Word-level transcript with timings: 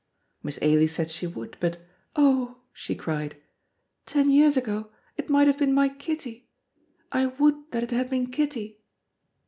Miss 0.41 0.57
Ailie 0.63 0.87
said 0.87 1.11
she 1.11 1.27
would, 1.27 1.57
but, 1.59 1.79
"Oh," 2.15 2.61
she 2.73 2.95
cried, 2.95 3.35
"ten 4.07 4.31
years 4.31 4.57
ago 4.57 4.89
it 5.15 5.29
might 5.29 5.45
have 5.45 5.59
been 5.59 5.75
my 5.75 5.89
Kitty. 5.89 6.49
I 7.11 7.27
would 7.27 7.69
that 7.71 7.83
it 7.83 7.91
had 7.91 8.09
been 8.09 8.31
Kitty!" 8.31 8.81